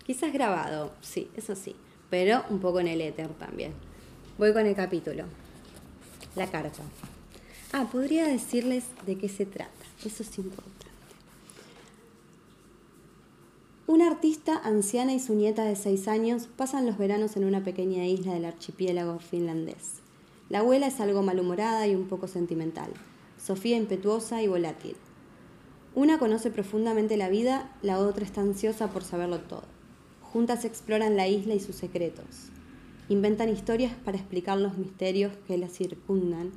[0.07, 1.75] quizás grabado, sí, eso sí,
[2.09, 3.73] pero un poco en el éter también.
[4.39, 5.25] Voy con el capítulo
[6.37, 6.83] la carta.
[7.73, 9.71] Ah, podría decirles de qué se trata.
[10.05, 10.77] Eso es importante.
[13.87, 18.05] Una artista anciana y su nieta de seis años pasan los veranos en una pequeña
[18.05, 20.01] isla del archipiélago finlandés.
[20.49, 22.91] La abuela es algo malhumorada y un poco sentimental.
[23.43, 24.95] Sofía impetuosa y volátil.
[25.95, 29.63] Una conoce profundamente la vida, la otra está ansiosa por saberlo todo.
[30.37, 32.51] Juntas exploran la isla y sus secretos.
[33.09, 36.51] Inventan historias para explicar los misterios que las circundan,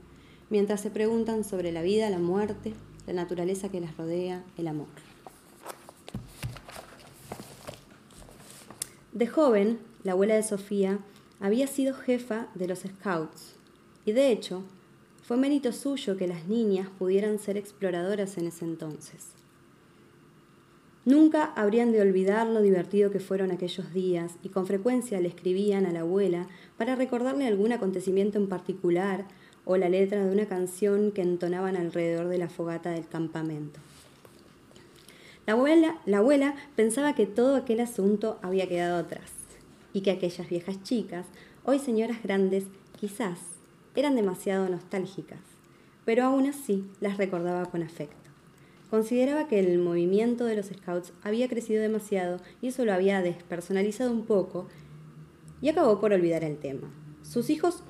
[0.50, 2.74] mientras se preguntan sobre la vida, la muerte,
[3.06, 4.88] la naturaleza que las rodea, el amor.
[9.12, 10.98] De joven, la abuela de Sofía
[11.40, 13.54] había sido jefa de los Scouts
[14.04, 14.62] y de hecho
[15.22, 19.39] fue mérito suyo que las niñas pudieran ser exploradoras en ese entonces.
[21.10, 25.84] Nunca habrían de olvidar lo divertido que fueron aquellos días y con frecuencia le escribían
[25.84, 26.46] a la abuela
[26.78, 29.24] para recordarle algún acontecimiento en particular
[29.64, 33.80] o la letra de una canción que entonaban alrededor de la fogata del campamento.
[35.48, 39.32] La abuela, la abuela pensaba que todo aquel asunto había quedado atrás
[39.92, 41.26] y que aquellas viejas chicas,
[41.64, 42.66] hoy señoras grandes,
[43.00, 43.40] quizás
[43.96, 45.40] eran demasiado nostálgicas,
[46.04, 48.19] pero aún así las recordaba con afecto.
[48.90, 54.10] Consideraba que el movimiento de los scouts había crecido demasiado y eso lo había despersonalizado
[54.10, 54.66] un poco
[55.62, 56.92] y acabó por olvidar el tema.
[57.22, 57.84] Sus hijos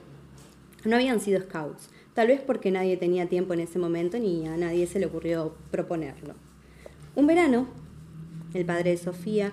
[0.84, 4.58] no habían sido scouts, tal vez porque nadie tenía tiempo en ese momento ni a
[4.58, 6.34] nadie se le ocurrió proponerlo.
[7.16, 7.66] Un verano,
[8.52, 9.52] el padre de Sofía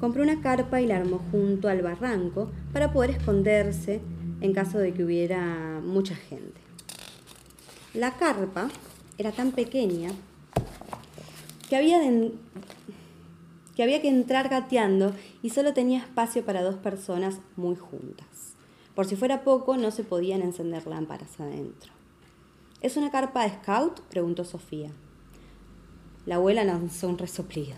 [0.00, 4.00] compró una carpa y la armó junto al barranco para poder esconderse
[4.40, 6.60] en caso de que hubiera mucha gente.
[7.92, 8.68] La carpa
[9.18, 10.10] era tan pequeña
[11.68, 12.00] que había,
[13.76, 18.54] que que entrar gateando y solo tenía espacio para dos personas muy juntas.
[18.94, 21.92] Por si fuera poco, no se podían encender lámparas adentro.
[22.80, 24.00] ¿Es una carpa de scout?
[24.08, 24.90] preguntó Sofía.
[26.24, 27.76] La abuela lanzó un resoplido.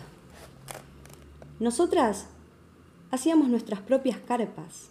[1.60, 2.26] Nosotras
[3.10, 4.90] hacíamos nuestras propias carpas,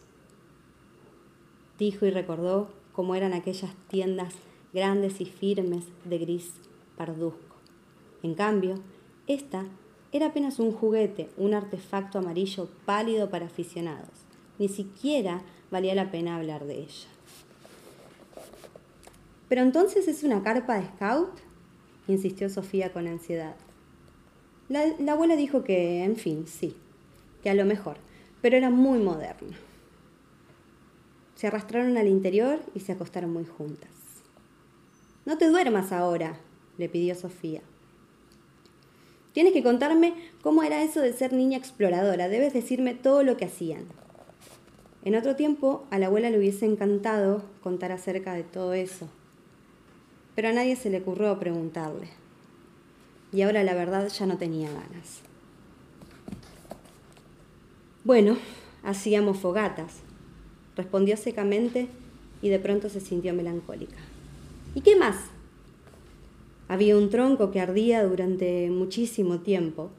[1.79, 4.33] dijo y recordó cómo eran aquellas tiendas
[4.73, 6.51] grandes y firmes de gris
[6.97, 7.46] parduzco.
[8.23, 8.75] En cambio,
[9.27, 9.65] esta
[10.11, 14.09] era apenas un juguete, un artefacto amarillo pálido para aficionados.
[14.57, 17.07] Ni siquiera valía la pena hablar de ella.
[19.49, 21.39] ¿Pero entonces es una carpa de scout?
[22.07, 23.55] insistió Sofía con ansiedad.
[24.69, 26.75] La, la, abuela dijo que, en fin, sí,
[27.43, 27.97] que a lo mejor,
[28.41, 29.57] pero era muy moderna.
[31.35, 33.89] Se arrastraron al interior y se acostaron muy juntas.
[35.25, 36.39] No te duermas ahora,
[36.77, 37.61] le pidió Sofía.
[39.37, 42.27] Tienes que contarme cómo era eso de ser niña exploradora.
[42.27, 43.85] Debes decirme todo lo que hacían.
[45.05, 49.07] En otro tiempo, a la abuela le hubiese encantado contar acerca de todo eso.
[50.33, 52.07] Pero a nadie se le ocurrió preguntarle.
[53.31, 55.21] Y ahora la verdad ya no tenía ganas.
[58.03, 58.37] Bueno,
[58.81, 59.97] hacíamos fogatas,
[60.75, 61.89] respondió secamente
[62.41, 63.97] y de pronto se sintió melancólica.
[64.73, 65.15] ¿Y qué más?
[66.67, 69.89] Había un tronco que ardía durante muchísimo tiempo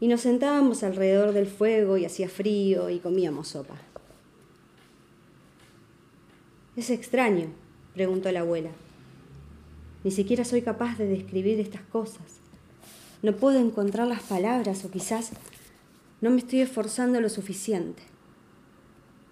[0.00, 3.74] y nos sentábamos alrededor del fuego y hacía frío y comíamos sopa.
[6.76, 7.46] Es extraño,
[7.94, 8.70] preguntó la abuela.
[10.04, 12.38] Ni siquiera soy capaz de describir estas cosas.
[13.20, 15.32] No puedo encontrar las palabras o quizás
[16.20, 18.02] No me estoy esforzando lo suficiente.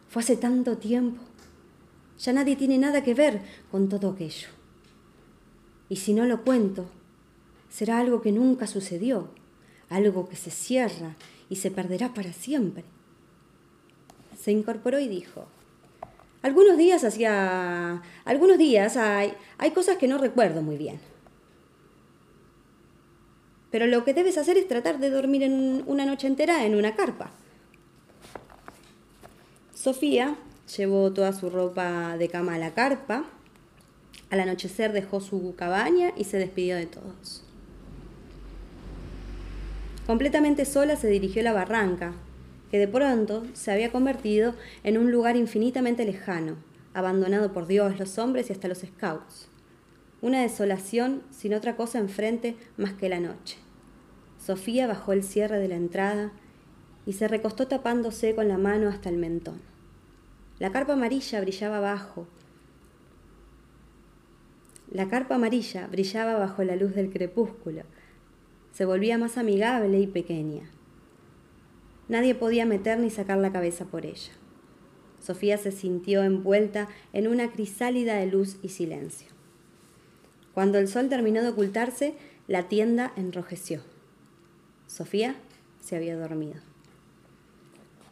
[0.08, 1.20] Fue hace tanto tiempo.
[2.18, 4.48] Ya nadie tiene nada que ver con todo aquello.
[5.88, 6.86] Y si no lo cuento,
[7.70, 9.28] será algo que nunca sucedió,
[9.88, 11.16] algo que se cierra
[11.48, 12.84] y se perderá para siempre.
[14.38, 15.46] Se incorporó y dijo,
[16.42, 18.02] algunos días hacía...
[18.24, 21.00] Algunos días hay, hay cosas que no recuerdo muy bien.
[23.70, 26.94] Pero lo que debes hacer es tratar de dormir en una noche entera en una
[26.94, 27.30] carpa.
[29.74, 30.36] Sofía
[30.76, 33.24] llevó toda su ropa de cama a la carpa.
[34.30, 37.44] Al anochecer dejó su cabaña y se despidió de todos.
[40.06, 42.12] Completamente sola se dirigió a la barranca,
[42.70, 46.56] que de pronto se había convertido en un lugar infinitamente lejano,
[46.94, 49.48] abandonado por Dios, los hombres y hasta los scouts.
[50.22, 53.58] Una desolación sin otra cosa enfrente más que la noche.
[54.44, 56.32] Sofía bajó el cierre de la entrada
[57.04, 59.60] y se recostó tapándose con la mano hasta el mentón.
[60.58, 62.26] La carpa amarilla brillaba abajo.
[64.90, 67.82] La carpa amarilla brillaba bajo la luz del crepúsculo.
[68.72, 70.70] Se volvía más amigable y pequeña.
[72.08, 74.32] Nadie podía meter ni sacar la cabeza por ella.
[75.20, 79.28] Sofía se sintió envuelta en una crisálida de luz y silencio.
[80.54, 82.14] Cuando el sol terminó de ocultarse,
[82.46, 83.82] la tienda enrojeció.
[84.86, 85.34] Sofía
[85.80, 86.60] se había dormido.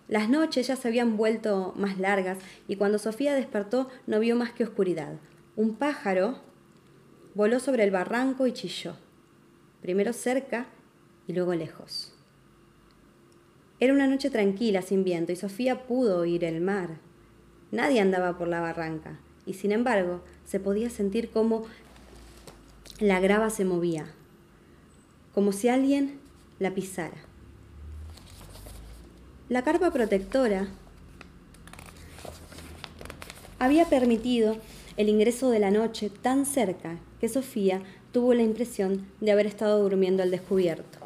[0.09, 4.53] Las noches ya se habían vuelto más largas y cuando Sofía despertó no vio más
[4.53, 5.15] que oscuridad.
[5.57, 6.41] Un pájaro
[7.35, 8.95] voló sobre el barranco y chilló,
[9.83, 10.67] primero cerca
[11.27, 12.13] y luego lejos.
[13.81, 16.99] Era una noche tranquila, sin viento, y Sofía pudo oír el mar.
[17.73, 21.65] Nadie andaba por la barranca, y sin embargo se podía sentir como
[23.01, 24.07] la grava se movía,
[25.35, 26.21] como si alguien
[26.61, 27.17] la pisara.
[29.49, 30.69] La carpa protectora
[33.59, 34.57] había permitido
[34.97, 37.81] el ingreso de la noche tan cerca que Sofía
[38.13, 40.99] tuvo la impresión de haber estado durmiendo al descubierto.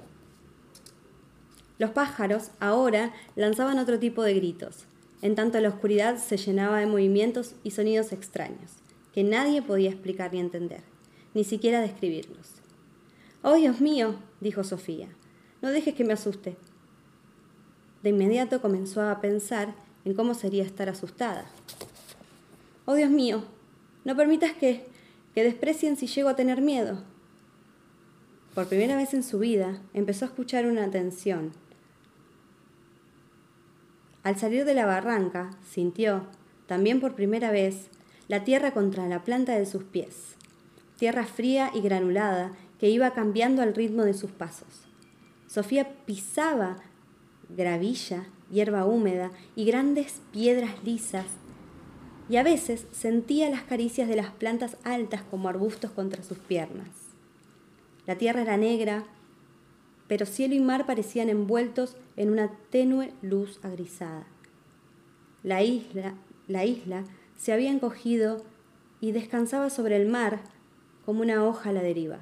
[1.79, 4.87] Los pájaros ahora lanzaban otro tipo de gritos,
[5.23, 8.73] en tanto la oscuridad se llenaba de movimientos y sonidos extraños,
[9.15, 10.81] que nadie podía explicar ni entender,
[11.35, 12.49] ni siquiera describirlos.
[13.45, 15.07] Oh Dios mío, dijo Sofía,
[15.63, 16.57] no dejes que me asuste.
[18.03, 19.73] De inmediato comenzó a pensar
[20.05, 21.49] en cómo sería estar asustada.
[22.87, 23.45] Oh Dios mío,
[24.05, 24.98] no permitas que,
[25.39, 26.99] que desprecien si llego a tener miedo.
[28.57, 31.53] Por primera vez en su vida empezó a escuchar una tensión.
[34.25, 36.27] Al salir de la barranca, sintió,
[36.67, 37.87] también por primera vez,
[38.27, 40.35] la tierra contra la planta de sus pies,
[40.97, 44.89] tierra fría y granulada que iba cambiando al ritmo de sus pasos.
[45.47, 46.79] Sofía pisaba
[47.49, 51.27] gravilla, hierba húmeda y grandes piedras lisas,
[52.29, 56.89] y a veces sentía las caricias de las plantas altas como arbustos contra sus piernas.
[58.07, 59.05] La tierra era negra,
[60.09, 64.27] pero cielo y mar parecían envueltos en una tenue luz agrisada.
[65.43, 66.15] La isla,
[66.47, 67.05] la isla
[67.37, 68.45] se había encogido
[69.01, 70.41] y descansaba sobre el mar
[71.05, 72.21] como una hoja a la deriva.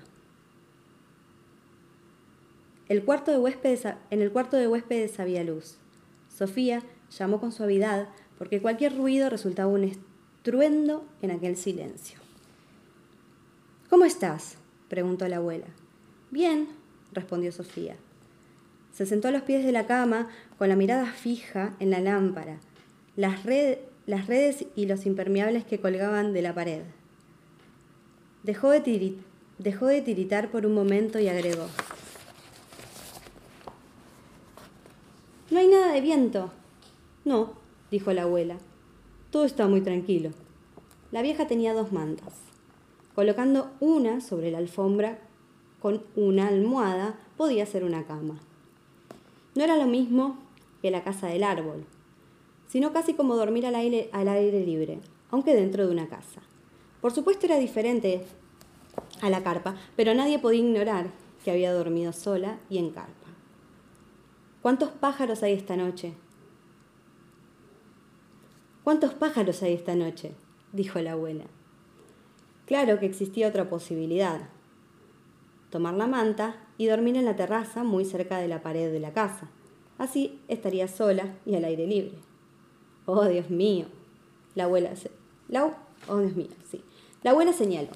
[2.88, 5.78] El cuarto de huéspedes, en el cuarto de huéspedes había luz.
[6.28, 12.18] Sofía llamó con suavidad porque cualquier ruido resultaba un estruendo en aquel silencio.
[13.88, 14.56] ¿Cómo estás?
[14.88, 15.66] preguntó la abuela.
[16.30, 16.68] Bien,
[17.12, 17.96] respondió Sofía.
[18.92, 22.58] Se sentó a los pies de la cama con la mirada fija en la lámpara,
[23.16, 23.44] las,
[24.06, 26.82] las redes y los impermeables que colgaban de la pared.
[28.42, 29.16] Dejó de,
[29.58, 31.66] dejó de tiritar por un momento y agregó.
[35.50, 36.52] No hay nada de viento.
[37.24, 38.56] No, dijo la abuela.
[39.30, 40.30] Todo está muy tranquilo.
[41.12, 42.34] La vieja tenía dos mantas.
[43.14, 45.18] Colocando una sobre la alfombra
[45.80, 48.40] con una almohada, podía ser una cama.
[49.54, 50.36] No era lo mismo
[50.82, 51.84] que la casa del árbol,
[52.68, 56.42] sino casi como dormir al aire, al aire libre, aunque dentro de una casa.
[57.00, 58.22] Por supuesto era diferente
[59.20, 61.10] a la carpa, pero nadie podía ignorar
[61.44, 63.12] que había dormido sola y en carpa.
[64.62, 66.14] ¿Cuántos pájaros hay esta noche?
[68.86, 70.30] ¿Cuántos pájaros hay esta noche?
[70.72, 71.42] dijo la abuela.
[72.66, 74.42] Claro que existía otra posibilidad.
[75.70, 79.12] Tomar la manta y dormir en la terraza muy cerca de la pared de la
[79.12, 79.50] casa.
[79.98, 82.14] Así estaría sola y al aire libre.
[83.06, 83.86] Oh, Dios mío.
[84.54, 85.10] La abuela se...
[86.08, 86.80] Oh, Dios mío, sí.
[87.24, 87.88] La abuela señaló.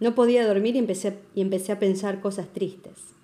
[0.00, 3.14] No podía dormir y empecé, y empecé a pensar cosas tristes.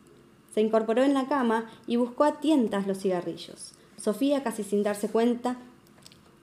[0.54, 3.74] Se incorporó en la cama y buscó a tientas los cigarrillos.
[4.00, 5.58] Sofía, casi sin darse cuenta,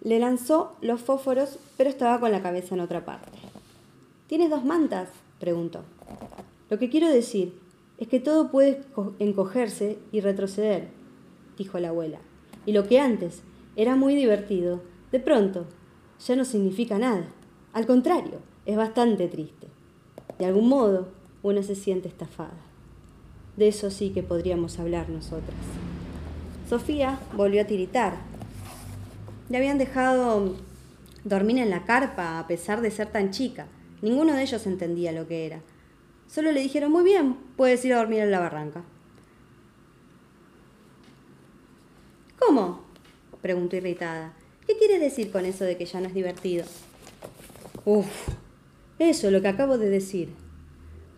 [0.01, 3.31] le lanzó los fósforos, pero estaba con la cabeza en otra parte.
[4.27, 5.09] ¿Tienes dos mantas?
[5.39, 5.81] preguntó.
[6.69, 7.53] Lo que quiero decir
[7.97, 8.83] es que todo puede
[9.19, 10.89] encogerse y retroceder,
[11.57, 12.19] dijo la abuela.
[12.65, 13.41] Y lo que antes
[13.75, 14.81] era muy divertido,
[15.11, 15.65] de pronto
[16.25, 17.27] ya no significa nada.
[17.73, 19.67] Al contrario, es bastante triste.
[20.37, 21.07] De algún modo,
[21.41, 22.57] una se siente estafada.
[23.55, 25.55] De eso sí que podríamos hablar nosotras.
[26.69, 28.17] Sofía volvió a tiritar.
[29.49, 30.57] Le habían dejado
[31.23, 33.67] dormir en la carpa a pesar de ser tan chica.
[34.01, 35.61] Ninguno de ellos entendía lo que era.
[36.27, 38.83] Solo le dijeron, muy bien, puedes ir a dormir en la barranca.
[42.37, 42.81] ¿Cómo?
[43.41, 44.33] preguntó irritada.
[44.67, 46.65] ¿Qué quieres decir con eso de que ya no es divertido?
[47.85, 48.27] Uf,
[48.99, 50.33] eso, lo que acabo de decir.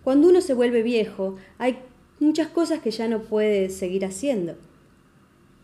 [0.04, 1.80] Cuando uno se vuelve viejo, hay
[2.20, 4.56] muchas cosas que ya no puede seguir haciendo.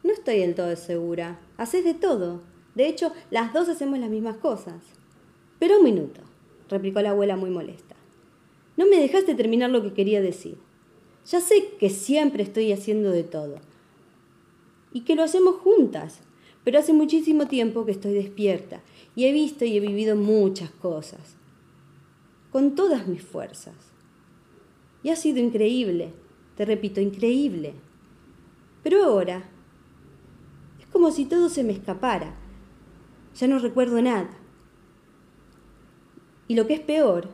[0.05, 1.39] No estoy del todo segura.
[1.57, 2.43] Haces de todo.
[2.75, 4.83] De hecho, las dos hacemos las mismas cosas.
[5.57, 6.21] Pero un minuto,
[6.69, 7.95] replicó la abuela muy molesta.
[8.77, 10.59] No me dejaste terminar lo que quería decir.
[11.25, 13.55] Ya sé que siempre estoy haciendo de todo.
[14.93, 16.19] Y que lo hacemos juntas.
[16.63, 18.83] Pero hace muchísimo tiempo que estoy despierta
[19.15, 21.35] y he visto y he vivido muchas cosas.
[22.51, 23.73] Con todas mis fuerzas.
[25.01, 26.13] Y ha sido increíble.
[26.57, 27.73] Te repito, increíble.
[28.83, 29.49] Pero ahora
[30.95, 32.35] como si todo se me escapara.
[33.37, 34.29] Ya no recuerdo nada.
[36.47, 37.27] Y lo que es peor,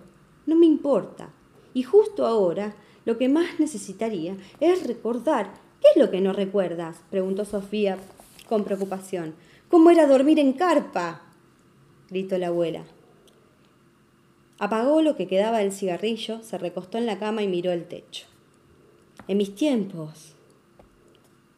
[0.47, 1.29] no me importa.
[1.75, 2.73] Y justo ahora,
[3.05, 5.53] lo que más necesitaría es recordar.
[5.79, 7.03] ¿Qué es lo que no recuerdas?
[7.11, 7.99] preguntó Sofía
[8.49, 9.35] con preocupación.
[9.69, 11.21] ¿Cómo era dormir en carpa?
[12.09, 12.81] gritó la abuela.
[14.57, 18.25] Apagó lo que quedaba del cigarrillo, se recostó en la cama y miró el techo.
[19.27, 20.33] En mis tiempos,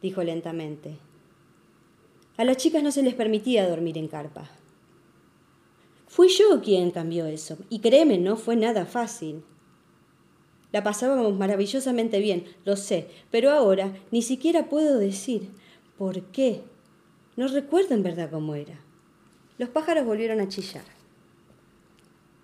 [0.02, 0.98] dijo lentamente,
[2.36, 4.50] a las chicas no se les permitía dormir en carpa.
[6.06, 9.44] Fui yo quien cambió eso, y créeme, no fue nada fácil.
[10.72, 15.50] La pasábamos maravillosamente bien, lo sé, pero ahora ni siquiera puedo decir
[15.96, 16.62] por qué.
[17.36, 18.80] No recuerdo en verdad cómo era.
[19.58, 20.84] Los pájaros volvieron a chillar.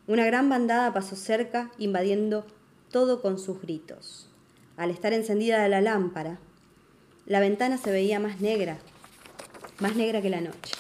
[0.07, 2.45] Una gran bandada pasó cerca, invadiendo
[2.91, 4.29] todo con sus gritos.
[4.77, 6.39] Al estar encendida la lámpara,
[7.27, 8.79] la ventana se veía más negra,
[9.81, 10.75] más negra que la noche.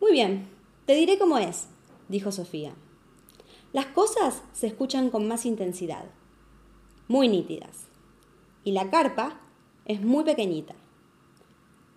[0.00, 0.46] Muy bien,
[0.86, 1.68] te diré cómo es,
[2.08, 2.72] dijo Sofía.
[3.72, 6.04] Las cosas se escuchan con más intensidad,
[7.08, 7.86] muy nítidas.
[8.64, 9.40] Y la carpa
[9.86, 10.74] es muy pequeñita.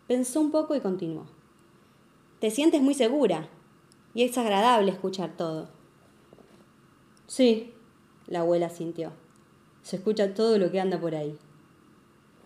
[0.07, 1.25] Pensó un poco y continuó.
[2.39, 3.49] Te sientes muy segura
[4.13, 5.67] y es agradable escuchar todo.
[7.27, 7.73] Sí,
[8.27, 9.11] la abuela sintió.
[9.81, 11.38] Se escucha todo lo que anda por ahí.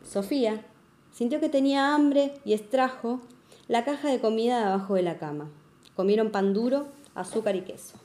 [0.04, 0.66] Sofía
[1.12, 3.22] sintió que tenía hambre y extrajo
[3.68, 5.50] la caja de comida abajo de la cama.
[5.96, 7.98] Comieron pan duro, azúcar y queso.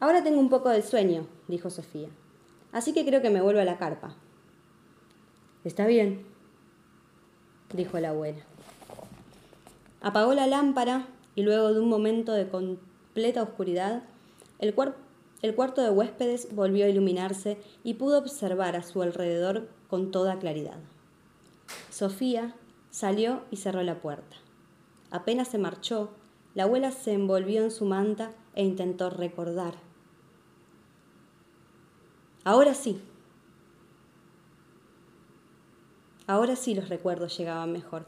[0.00, 2.08] Ahora tengo un poco de sueño, dijo Sofía.
[2.72, 4.14] Así que creo que me vuelvo a la carpa.
[5.64, 6.26] Está bien,
[7.72, 8.42] dijo la abuela.
[10.00, 14.02] Apagó la lámpara y luego de un momento de completa oscuridad,
[14.58, 14.74] el,
[15.42, 20.38] el cuarto de huéspedes volvió a iluminarse y pudo observar a su alrededor con toda
[20.38, 20.78] claridad.
[21.92, 22.56] Sofía
[22.92, 24.36] Salió y cerró la puerta.
[25.10, 26.10] Apenas se marchó,
[26.54, 29.76] la abuela se envolvió en su manta e intentó recordar.
[32.44, 33.00] Ahora sí.
[36.26, 38.04] Ahora sí los recuerdos llegaban mejor.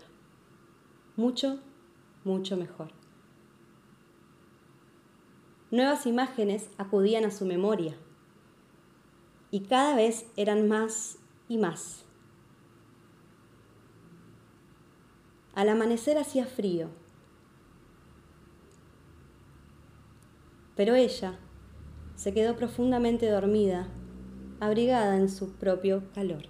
[1.17, 1.61] Mucho,
[2.25, 2.91] mucho mejor.
[5.71, 7.97] Nuevas imágenes acudían a su memoria
[9.51, 11.17] y cada vez eran más
[11.49, 12.04] y más.
[15.55, 16.89] Al amanecer hacía frío,
[20.77, 21.39] pero ella
[22.17, 23.87] se quedó profundamente dormida,
[24.59, 26.49] abrigada en su propio calor.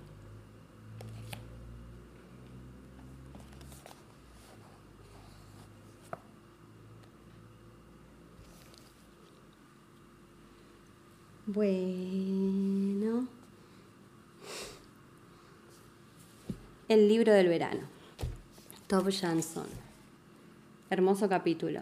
[11.47, 13.29] Bueno.
[16.89, 17.94] El libro del verano.
[18.87, 19.67] Tove Jansson.
[20.91, 21.81] Hermoso capítulo.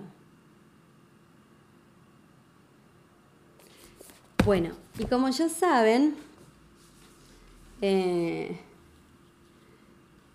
[4.45, 6.15] Bueno, y como ya saben,
[7.81, 8.59] eh,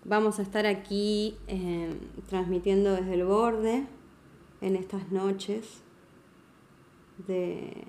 [0.04, 1.94] vamos a estar aquí eh,
[2.28, 3.86] transmitiendo desde el borde
[4.60, 5.82] en estas noches
[7.26, 7.84] de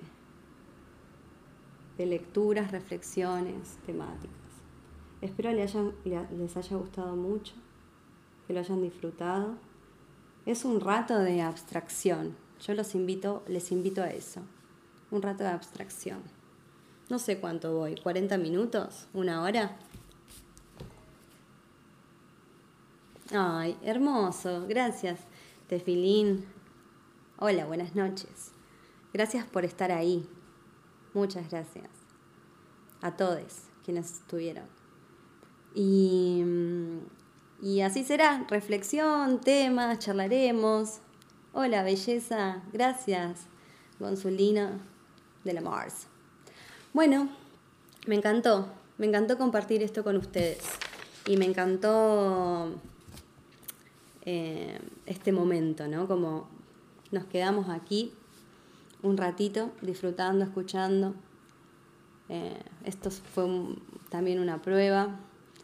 [2.00, 4.30] de lecturas, reflexiones, temáticas.
[5.20, 5.74] Espero les,
[6.06, 7.52] les haya gustado mucho,
[8.50, 9.54] que lo hayan disfrutado.
[10.44, 12.36] Es un rato de abstracción.
[12.60, 14.40] Yo los invito, les invito a eso.
[15.12, 16.20] Un rato de abstracción.
[17.08, 19.06] No sé cuánto voy, ¿40 minutos?
[19.14, 19.76] ¿Una hora?
[23.30, 25.20] Ay, hermoso, gracias.
[25.68, 26.44] Tefilín.
[27.38, 28.50] Hola, buenas noches.
[29.12, 30.28] Gracias por estar ahí.
[31.14, 31.88] Muchas gracias.
[33.00, 34.64] A todos quienes estuvieron.
[35.72, 36.42] Y,
[37.62, 38.46] y así será.
[38.48, 40.98] Reflexión, temas, charlaremos.
[41.52, 42.62] Hola, belleza.
[42.72, 43.46] Gracias,
[43.98, 44.78] Gonzulina
[45.44, 46.06] de la Mars.
[46.92, 47.28] Bueno,
[48.06, 48.68] me encantó.
[48.98, 50.62] Me encantó compartir esto con ustedes.
[51.26, 52.74] Y me encantó
[54.22, 56.06] eh, este momento, ¿no?
[56.06, 56.48] Como
[57.10, 58.12] nos quedamos aquí
[59.02, 61.14] un ratito disfrutando, escuchando.
[62.28, 63.46] Eh, esto fue
[64.08, 65.18] también una prueba.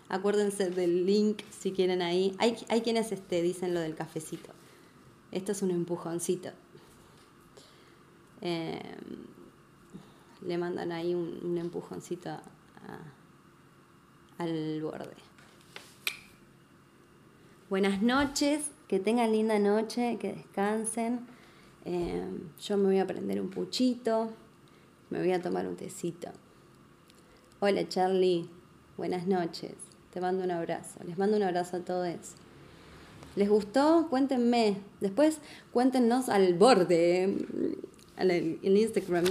[0.09, 2.35] Acuérdense del link si quieren ahí.
[2.39, 4.51] Hay, hay quienes este, dicen lo del cafecito.
[5.33, 6.51] Esto es un empujoncito.
[8.41, 8.81] Eh,
[10.43, 12.31] le mandan ahí un, empujoncito
[14.39, 15.17] al borde.
[17.69, 21.27] Buenas noches, que tengan linda noche, que descansen.
[21.85, 22.25] Eh,
[22.61, 24.31] yo me voy a prender un puchito,
[25.11, 26.29] me voy a tomar un tecito.
[27.59, 28.49] Hola Charlie,
[28.97, 29.75] buenas noches,
[30.17, 32.09] te mando un abrazo, les mando un abrazo a todos.
[33.35, 34.07] ¿Les gustó?
[34.09, 34.79] Cuéntenme.
[35.03, 35.41] Después
[35.75, 37.37] cuéntenos al borde,
[38.17, 39.27] en Instagram.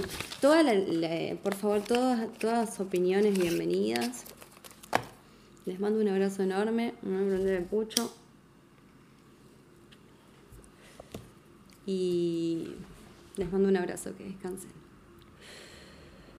[1.42, 4.26] Por favor, todas, todas opiniones bienvenidas.
[5.64, 6.94] Les mando un abrazo enorme.
[7.00, 8.14] A prender el pucho.
[11.84, 12.76] Y
[13.36, 14.75] les mando un abrazo, que descansen.